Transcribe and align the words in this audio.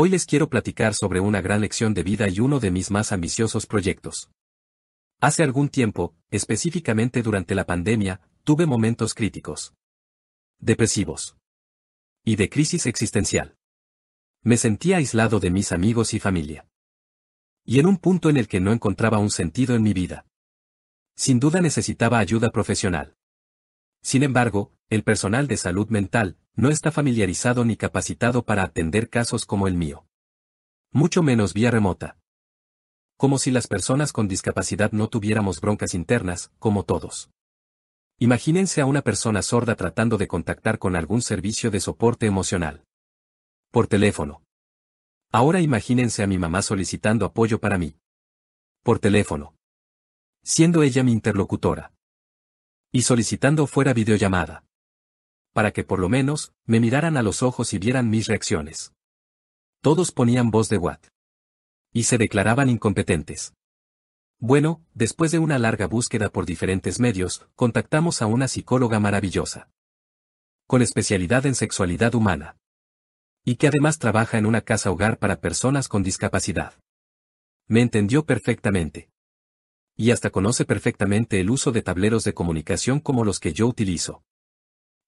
Hoy 0.00 0.10
les 0.10 0.26
quiero 0.26 0.48
platicar 0.48 0.94
sobre 0.94 1.18
una 1.18 1.40
gran 1.40 1.60
lección 1.60 1.92
de 1.92 2.04
vida 2.04 2.28
y 2.28 2.38
uno 2.38 2.60
de 2.60 2.70
mis 2.70 2.92
más 2.92 3.10
ambiciosos 3.10 3.66
proyectos. 3.66 4.30
Hace 5.20 5.42
algún 5.42 5.68
tiempo, 5.68 6.14
específicamente 6.30 7.20
durante 7.20 7.56
la 7.56 7.66
pandemia, 7.66 8.20
tuve 8.44 8.64
momentos 8.64 9.12
críticos. 9.12 9.74
Depresivos. 10.60 11.36
Y 12.24 12.36
de 12.36 12.48
crisis 12.48 12.86
existencial. 12.86 13.56
Me 14.44 14.56
sentía 14.56 14.98
aislado 14.98 15.40
de 15.40 15.50
mis 15.50 15.72
amigos 15.72 16.14
y 16.14 16.20
familia. 16.20 16.68
Y 17.64 17.80
en 17.80 17.86
un 17.86 17.96
punto 17.96 18.30
en 18.30 18.36
el 18.36 18.46
que 18.46 18.60
no 18.60 18.70
encontraba 18.70 19.18
un 19.18 19.30
sentido 19.30 19.74
en 19.74 19.82
mi 19.82 19.94
vida. 19.94 20.26
Sin 21.16 21.40
duda 21.40 21.60
necesitaba 21.60 22.20
ayuda 22.20 22.50
profesional. 22.50 23.16
Sin 24.00 24.22
embargo, 24.22 24.72
el 24.90 25.02
personal 25.02 25.48
de 25.48 25.56
salud 25.56 25.88
mental 25.88 26.38
no 26.58 26.70
está 26.70 26.90
familiarizado 26.90 27.64
ni 27.64 27.76
capacitado 27.76 28.44
para 28.44 28.64
atender 28.64 29.08
casos 29.08 29.46
como 29.46 29.68
el 29.68 29.74
mío. 29.74 30.08
Mucho 30.90 31.22
menos 31.22 31.54
vía 31.54 31.70
remota. 31.70 32.18
Como 33.16 33.38
si 33.38 33.52
las 33.52 33.68
personas 33.68 34.12
con 34.12 34.26
discapacidad 34.26 34.90
no 34.90 35.08
tuviéramos 35.08 35.60
broncas 35.60 35.94
internas, 35.94 36.50
como 36.58 36.82
todos. 36.82 37.30
Imagínense 38.18 38.80
a 38.80 38.86
una 38.86 39.02
persona 39.02 39.42
sorda 39.42 39.76
tratando 39.76 40.18
de 40.18 40.26
contactar 40.26 40.80
con 40.80 40.96
algún 40.96 41.22
servicio 41.22 41.70
de 41.70 41.78
soporte 41.78 42.26
emocional. 42.26 42.84
Por 43.70 43.86
teléfono. 43.86 44.42
Ahora 45.30 45.60
imagínense 45.60 46.24
a 46.24 46.26
mi 46.26 46.38
mamá 46.38 46.62
solicitando 46.62 47.24
apoyo 47.24 47.60
para 47.60 47.78
mí. 47.78 47.94
Por 48.82 48.98
teléfono. 48.98 49.54
Siendo 50.42 50.82
ella 50.82 51.04
mi 51.04 51.12
interlocutora. 51.12 51.92
Y 52.90 53.02
solicitando 53.02 53.68
fuera 53.68 53.94
videollamada. 53.94 54.64
Para 55.58 55.72
que 55.72 55.82
por 55.82 55.98
lo 55.98 56.08
menos, 56.08 56.52
me 56.66 56.78
miraran 56.78 57.16
a 57.16 57.22
los 57.22 57.42
ojos 57.42 57.74
y 57.74 57.80
vieran 57.80 58.08
mis 58.08 58.28
reacciones. 58.28 58.92
Todos 59.82 60.12
ponían 60.12 60.52
voz 60.52 60.68
de 60.68 60.78
Watt. 60.78 61.08
Y 61.92 62.04
se 62.04 62.16
declaraban 62.16 62.70
incompetentes. 62.70 63.54
Bueno, 64.38 64.84
después 64.94 65.32
de 65.32 65.40
una 65.40 65.58
larga 65.58 65.88
búsqueda 65.88 66.28
por 66.28 66.46
diferentes 66.46 67.00
medios, 67.00 67.48
contactamos 67.56 68.22
a 68.22 68.26
una 68.26 68.46
psicóloga 68.46 69.00
maravillosa. 69.00 69.68
Con 70.68 70.80
especialidad 70.80 71.44
en 71.44 71.56
sexualidad 71.56 72.14
humana. 72.14 72.56
Y 73.44 73.56
que 73.56 73.66
además 73.66 73.98
trabaja 73.98 74.38
en 74.38 74.46
una 74.46 74.60
casa 74.60 74.92
hogar 74.92 75.18
para 75.18 75.40
personas 75.40 75.88
con 75.88 76.04
discapacidad. 76.04 76.74
Me 77.66 77.80
entendió 77.80 78.24
perfectamente 78.24 79.10
y 79.96 80.12
hasta 80.12 80.30
conoce 80.30 80.64
perfectamente 80.64 81.40
el 81.40 81.50
uso 81.50 81.72
de 81.72 81.82
tableros 81.82 82.22
de 82.22 82.32
comunicación 82.32 83.00
como 83.00 83.24
los 83.24 83.40
que 83.40 83.52
yo 83.52 83.66
utilizo. 83.66 84.22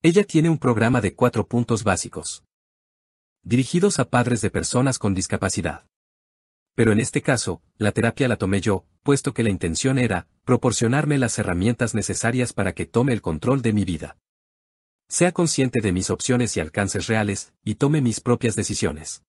Ella 0.03 0.25
tiene 0.25 0.49
un 0.49 0.57
programa 0.57 1.03
de 1.03 1.15
cuatro 1.15 1.47
puntos 1.47 1.85
básicos. 1.85 2.43
Dirigidos 3.43 3.99
a 3.99 4.07
padres 4.07 4.41
de 4.41 4.49
personas 4.49 4.99
con 4.99 5.15
discapacidad. 5.15 5.85
Pero 6.75 6.93
en 6.93 7.01
este 7.01 7.21
caso, 7.21 7.61
la 7.77 7.93
terapia 7.93 8.27
la 8.27 8.37
tomé 8.37 8.63
yo, 8.63 8.87
puesto 9.03 9.35
que 9.35 9.43
la 9.43 9.51
intención 9.51 9.99
era, 9.99 10.27
proporcionarme 10.47 11.19
las 11.19 11.39
herramientas 11.39 11.95
necesarias 11.95 12.55
para 12.55 12.73
que 12.73 12.87
tome 12.87 13.13
el 13.13 13.21
control 13.21 13.61
de 13.61 13.75
mi 13.75 13.85
vida. 13.85 14.17
Sea 15.07 15.33
consciente 15.33 15.83
de 15.83 15.93
mis 15.93 16.09
opciones 16.09 16.57
y 16.57 16.61
alcances 16.61 17.07
reales, 17.07 17.53
y 17.63 17.75
tome 17.75 18.01
mis 18.01 18.21
propias 18.21 18.57
decisiones. 18.57 19.23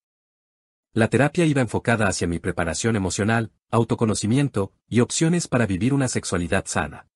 La 0.94 1.10
terapia 1.10 1.44
iba 1.46 1.60
enfocada 1.60 2.08
hacia 2.08 2.28
mi 2.28 2.40
preparación 2.40 2.96
emocional, 2.96 3.52
autoconocimiento 3.72 4.72
y 4.88 5.02
opciones 5.02 5.50
para 5.50 5.66
vivir 5.66 5.94
una 5.94 6.08
sexualidad 6.08 6.64
sana. 6.66 7.10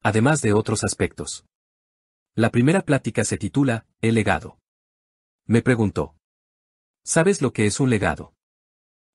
Además 0.00 0.42
de 0.42 0.52
otros 0.52 0.84
aspectos. 0.84 1.44
La 2.38 2.50
primera 2.50 2.82
plática 2.82 3.24
se 3.24 3.36
titula, 3.36 3.84
El 4.00 4.14
legado. 4.14 4.60
Me 5.46 5.60
preguntó. 5.60 6.14
¿Sabes 7.02 7.42
lo 7.42 7.52
que 7.52 7.66
es 7.66 7.80
un 7.80 7.90
legado? 7.90 8.32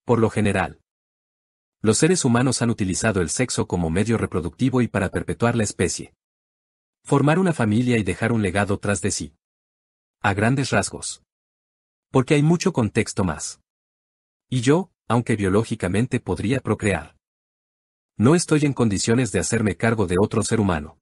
Por 0.03 0.19
lo 0.19 0.29
general. 0.29 0.81
Los 1.79 1.99
seres 1.99 2.25
humanos 2.25 2.61
han 2.61 2.69
utilizado 2.69 3.21
el 3.21 3.29
sexo 3.29 3.65
como 3.65 3.89
medio 3.89 4.17
reproductivo 4.17 4.81
y 4.81 4.89
para 4.89 5.07
perpetuar 5.07 5.55
la 5.55 5.63
especie. 5.63 6.13
Formar 7.05 7.39
una 7.39 7.53
familia 7.53 7.97
y 7.97 8.03
dejar 8.03 8.33
un 8.33 8.41
legado 8.41 8.77
tras 8.77 8.99
de 8.99 9.11
sí. 9.11 9.37
A 10.19 10.33
grandes 10.33 10.71
rasgos. 10.71 11.23
Porque 12.11 12.33
hay 12.33 12.43
mucho 12.43 12.73
contexto 12.73 13.23
más. 13.23 13.61
Y 14.49 14.59
yo, 14.59 14.91
aunque 15.07 15.37
biológicamente 15.37 16.19
podría 16.19 16.59
procrear. 16.59 17.15
No 18.17 18.35
estoy 18.35 18.65
en 18.65 18.73
condiciones 18.73 19.31
de 19.31 19.39
hacerme 19.39 19.77
cargo 19.77 20.07
de 20.07 20.17
otro 20.19 20.43
ser 20.43 20.59
humano. 20.59 20.99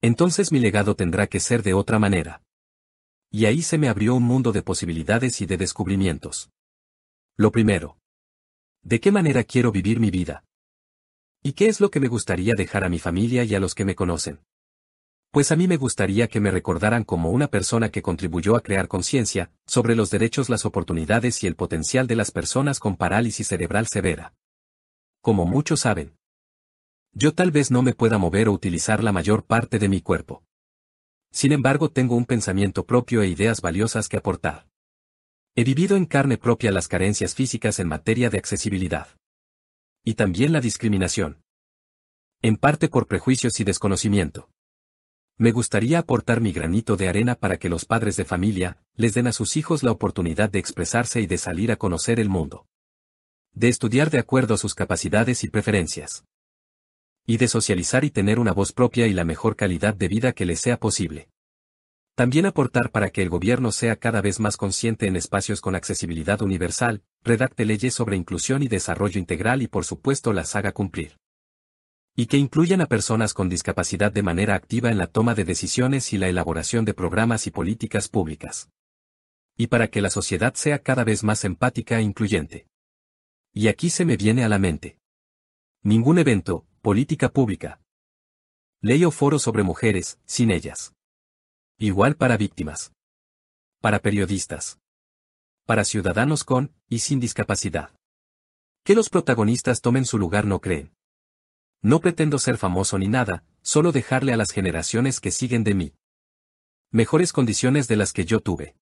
Entonces 0.00 0.52
mi 0.52 0.60
legado 0.60 0.94
tendrá 0.94 1.26
que 1.26 1.40
ser 1.40 1.62
de 1.62 1.74
otra 1.74 1.98
manera. 1.98 2.42
Y 3.30 3.46
ahí 3.46 3.62
se 3.62 3.78
me 3.78 3.88
abrió 3.88 4.14
un 4.14 4.22
mundo 4.22 4.52
de 4.52 4.62
posibilidades 4.62 5.40
y 5.40 5.46
de 5.46 5.56
descubrimientos. 5.56 6.50
Lo 7.36 7.52
primero. 7.52 7.98
¿De 8.82 9.00
qué 9.00 9.12
manera 9.12 9.44
quiero 9.44 9.72
vivir 9.72 10.00
mi 10.00 10.10
vida? 10.10 10.44
¿Y 11.42 11.52
qué 11.52 11.66
es 11.66 11.80
lo 11.80 11.90
que 11.90 12.00
me 12.00 12.08
gustaría 12.08 12.54
dejar 12.54 12.84
a 12.84 12.88
mi 12.88 12.98
familia 12.98 13.44
y 13.44 13.54
a 13.54 13.60
los 13.60 13.74
que 13.74 13.84
me 13.84 13.94
conocen? 13.94 14.40
Pues 15.30 15.52
a 15.52 15.56
mí 15.56 15.68
me 15.68 15.76
gustaría 15.76 16.26
que 16.26 16.40
me 16.40 16.50
recordaran 16.50 17.04
como 17.04 17.30
una 17.30 17.48
persona 17.48 17.90
que 17.90 18.02
contribuyó 18.02 18.56
a 18.56 18.62
crear 18.62 18.88
conciencia 18.88 19.52
sobre 19.66 19.94
los 19.94 20.10
derechos, 20.10 20.48
las 20.48 20.64
oportunidades 20.64 21.42
y 21.44 21.46
el 21.46 21.54
potencial 21.54 22.06
de 22.06 22.16
las 22.16 22.30
personas 22.30 22.80
con 22.80 22.96
parálisis 22.96 23.46
cerebral 23.46 23.86
severa. 23.88 24.34
Como 25.20 25.44
muchos 25.44 25.80
saben, 25.80 26.17
yo 27.12 27.34
tal 27.34 27.50
vez 27.50 27.70
no 27.70 27.82
me 27.82 27.94
pueda 27.94 28.18
mover 28.18 28.48
o 28.48 28.52
utilizar 28.52 29.02
la 29.02 29.12
mayor 29.12 29.44
parte 29.44 29.78
de 29.78 29.88
mi 29.88 30.00
cuerpo. 30.00 30.44
Sin 31.30 31.52
embargo, 31.52 31.90
tengo 31.90 32.16
un 32.16 32.24
pensamiento 32.24 32.86
propio 32.86 33.22
e 33.22 33.28
ideas 33.28 33.60
valiosas 33.60 34.08
que 34.08 34.16
aportar. 34.16 34.68
He 35.54 35.64
vivido 35.64 35.96
en 35.96 36.06
carne 36.06 36.38
propia 36.38 36.70
las 36.70 36.88
carencias 36.88 37.34
físicas 37.34 37.80
en 37.80 37.88
materia 37.88 38.30
de 38.30 38.38
accesibilidad. 38.38 39.08
Y 40.04 40.14
también 40.14 40.52
la 40.52 40.60
discriminación. 40.60 41.42
En 42.40 42.56
parte 42.56 42.88
por 42.88 43.08
prejuicios 43.08 43.58
y 43.58 43.64
desconocimiento. 43.64 44.48
Me 45.36 45.50
gustaría 45.50 45.98
aportar 45.98 46.40
mi 46.40 46.52
granito 46.52 46.96
de 46.96 47.08
arena 47.08 47.34
para 47.34 47.58
que 47.58 47.68
los 47.68 47.84
padres 47.84 48.16
de 48.16 48.24
familia 48.24 48.78
les 48.94 49.14
den 49.14 49.26
a 49.26 49.32
sus 49.32 49.56
hijos 49.56 49.82
la 49.82 49.90
oportunidad 49.90 50.50
de 50.50 50.58
expresarse 50.58 51.20
y 51.20 51.26
de 51.26 51.38
salir 51.38 51.72
a 51.72 51.76
conocer 51.76 52.20
el 52.20 52.28
mundo. 52.28 52.66
De 53.52 53.68
estudiar 53.68 54.10
de 54.10 54.18
acuerdo 54.18 54.54
a 54.54 54.58
sus 54.58 54.74
capacidades 54.74 55.42
y 55.44 55.48
preferencias. 55.48 56.24
Y 57.30 57.36
de 57.36 57.46
socializar 57.46 58.04
y 58.04 58.10
tener 58.10 58.38
una 58.38 58.54
voz 58.54 58.72
propia 58.72 59.06
y 59.06 59.12
la 59.12 59.22
mejor 59.22 59.54
calidad 59.54 59.94
de 59.94 60.08
vida 60.08 60.32
que 60.32 60.46
les 60.46 60.60
sea 60.60 60.78
posible. 60.78 61.28
También 62.14 62.46
aportar 62.46 62.90
para 62.90 63.10
que 63.10 63.20
el 63.20 63.28
gobierno 63.28 63.70
sea 63.70 63.96
cada 63.96 64.22
vez 64.22 64.40
más 64.40 64.56
consciente 64.56 65.06
en 65.06 65.14
espacios 65.14 65.60
con 65.60 65.74
accesibilidad 65.74 66.40
universal, 66.40 67.02
redacte 67.22 67.66
leyes 67.66 67.92
sobre 67.92 68.16
inclusión 68.16 68.62
y 68.62 68.68
desarrollo 68.68 69.18
integral 69.18 69.60
y 69.60 69.68
por 69.68 69.84
supuesto 69.84 70.32
las 70.32 70.56
haga 70.56 70.72
cumplir. 70.72 71.18
Y 72.16 72.28
que 72.28 72.38
incluyan 72.38 72.80
a 72.80 72.86
personas 72.86 73.34
con 73.34 73.50
discapacidad 73.50 74.10
de 74.10 74.22
manera 74.22 74.54
activa 74.54 74.90
en 74.90 74.96
la 74.96 75.06
toma 75.06 75.34
de 75.34 75.44
decisiones 75.44 76.14
y 76.14 76.16
la 76.16 76.30
elaboración 76.30 76.86
de 76.86 76.94
programas 76.94 77.46
y 77.46 77.50
políticas 77.50 78.08
públicas. 78.08 78.70
Y 79.54 79.66
para 79.66 79.88
que 79.88 80.00
la 80.00 80.08
sociedad 80.08 80.54
sea 80.54 80.78
cada 80.78 81.04
vez 81.04 81.22
más 81.24 81.44
empática 81.44 81.98
e 81.98 82.02
incluyente. 82.04 82.68
Y 83.52 83.68
aquí 83.68 83.90
se 83.90 84.06
me 84.06 84.16
viene 84.16 84.44
a 84.44 84.48
la 84.48 84.58
mente. 84.58 84.98
Ningún 85.82 86.18
evento, 86.18 86.67
política 86.80 87.28
pública. 87.28 87.80
Ley 88.80 89.04
o 89.04 89.10
foro 89.10 89.38
sobre 89.38 89.62
mujeres, 89.62 90.18
sin 90.24 90.50
ellas. 90.50 90.94
Igual 91.78 92.16
para 92.16 92.36
víctimas. 92.36 92.92
Para 93.80 93.98
periodistas. 93.98 94.78
Para 95.66 95.84
ciudadanos 95.84 96.44
con 96.44 96.72
y 96.88 97.00
sin 97.00 97.20
discapacidad. 97.20 97.90
Que 98.84 98.94
los 98.94 99.10
protagonistas 99.10 99.80
tomen 99.80 100.04
su 100.04 100.18
lugar 100.18 100.46
no 100.46 100.60
creen. 100.60 100.92
No 101.82 102.00
pretendo 102.00 102.38
ser 102.38 102.56
famoso 102.56 102.98
ni 102.98 103.08
nada, 103.08 103.44
solo 103.62 103.92
dejarle 103.92 104.32
a 104.32 104.36
las 104.36 104.50
generaciones 104.50 105.20
que 105.20 105.30
siguen 105.30 105.64
de 105.64 105.74
mí. 105.74 105.94
Mejores 106.90 107.32
condiciones 107.32 107.86
de 107.86 107.96
las 107.96 108.12
que 108.12 108.24
yo 108.24 108.40
tuve. 108.40 108.76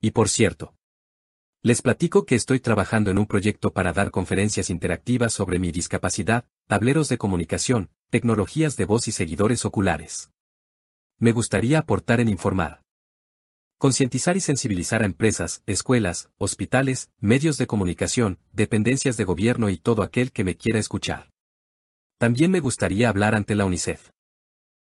Y 0.00 0.12
por 0.12 0.28
cierto. 0.28 0.74
Les 1.66 1.82
platico 1.82 2.26
que 2.26 2.36
estoy 2.36 2.60
trabajando 2.60 3.10
en 3.10 3.18
un 3.18 3.26
proyecto 3.26 3.72
para 3.72 3.92
dar 3.92 4.12
conferencias 4.12 4.70
interactivas 4.70 5.32
sobre 5.32 5.58
mi 5.58 5.72
discapacidad, 5.72 6.44
tableros 6.68 7.08
de 7.08 7.18
comunicación, 7.18 7.90
tecnologías 8.08 8.76
de 8.76 8.84
voz 8.84 9.08
y 9.08 9.10
seguidores 9.10 9.64
oculares. 9.64 10.30
Me 11.18 11.32
gustaría 11.32 11.80
aportar 11.80 12.20
en 12.20 12.28
informar. 12.28 12.82
Concientizar 13.78 14.36
y 14.36 14.40
sensibilizar 14.40 15.02
a 15.02 15.06
empresas, 15.06 15.64
escuelas, 15.66 16.30
hospitales, 16.38 17.10
medios 17.18 17.58
de 17.58 17.66
comunicación, 17.66 18.38
dependencias 18.52 19.16
de 19.16 19.24
gobierno 19.24 19.68
y 19.68 19.76
todo 19.76 20.04
aquel 20.04 20.30
que 20.30 20.44
me 20.44 20.56
quiera 20.56 20.78
escuchar. 20.78 21.32
También 22.16 22.52
me 22.52 22.60
gustaría 22.60 23.08
hablar 23.08 23.34
ante 23.34 23.56
la 23.56 23.64
UNICEF. 23.64 24.10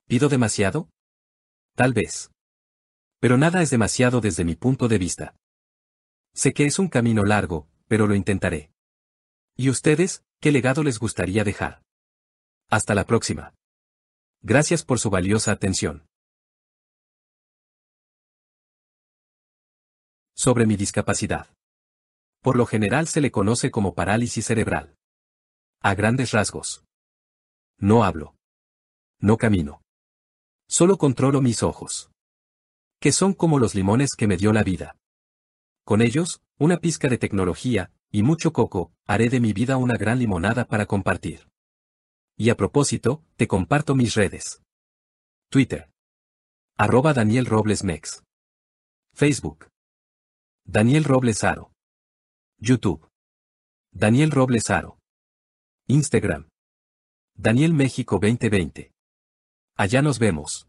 ¿Pido 0.07 0.29
demasiado? 0.29 0.89
Tal 1.75 1.93
vez. 1.93 2.31
Pero 3.19 3.37
nada 3.37 3.63
es 3.63 3.71
demasiado 3.71 4.21
desde 4.21 4.45
mi 4.45 4.55
punto 4.55 4.87
de 4.87 4.99
vista. 4.99 5.35
Sé 6.39 6.55
que 6.55 6.67
es 6.67 6.79
un 6.79 6.87
camino 6.87 7.25
largo, 7.25 7.67
pero 7.89 8.07
lo 8.07 8.15
intentaré. 8.15 8.71
¿Y 9.57 9.71
ustedes, 9.71 10.23
qué 10.41 10.53
legado 10.53 10.85
les 10.85 11.01
gustaría 11.01 11.43
dejar? 11.43 11.83
Hasta 12.71 12.95
la 12.95 13.05
próxima. 13.05 13.55
Gracias 14.41 14.85
por 14.85 15.01
su 15.01 15.11
valiosa 15.11 15.51
atención. 15.51 16.07
Sobre 20.33 20.65
mi 20.65 20.77
discapacidad. 20.77 21.49
Por 22.41 22.55
lo 22.55 22.67
general 22.67 23.09
se 23.09 23.21
le 23.21 23.33
conoce 23.33 23.73
como 23.73 23.95
parálisis 23.97 24.47
cerebral. 24.47 24.95
A 25.83 25.97
grandes 25.97 26.31
rasgos. 26.31 26.85
No 27.79 28.05
hablo. 28.05 28.37
No 29.19 29.39
camino. 29.39 29.83
Solo 30.69 30.99
controlo 30.99 31.41
mis 31.41 31.65
ojos. 31.65 32.13
Que 33.01 33.11
son 33.11 33.35
como 33.35 33.59
los 33.59 33.75
limones 33.75 34.15
que 34.17 34.29
me 34.29 34.37
dio 34.37 34.53
la 34.53 34.63
vida. 34.63 34.95
Con 35.89 36.03
ellos, 36.03 36.43
una 36.59 36.81
pizca 36.81 37.09
de 37.09 37.17
tecnología, 37.17 37.91
y 38.11 38.23
mucho 38.23 38.53
coco, 38.53 38.93
haré 39.07 39.31
de 39.31 39.41
mi 39.41 39.55
vida 39.55 39.79
una 39.79 39.97
gran 39.97 40.19
limonada 40.19 40.67
para 40.67 40.85
compartir. 40.85 41.49
Y 42.37 42.51
a 42.51 42.59
propósito, 42.59 43.25
te 43.37 43.49
comparto 43.49 43.95
mis 43.95 44.15
redes. 44.15 44.61
Twitter. 45.49 45.91
Arroba 46.77 47.15
Daniel 47.15 47.47
Robles 47.47 47.85
Mex. 47.85 48.23
Facebook. 49.15 49.71
Daniel 50.67 51.05
Robles 51.05 51.43
Aro. 51.43 51.73
YouTube. 52.59 53.09
Daniel 53.91 54.31
Robles 54.31 54.69
Aro. 54.69 54.99
Instagram. 55.87 56.51
Daniel 57.35 57.73
México 57.73 58.19
2020. 58.21 58.93
Allá 59.75 60.03
nos 60.03 60.19
vemos. 60.19 60.69